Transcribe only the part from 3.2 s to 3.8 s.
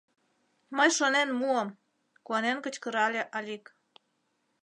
Алик.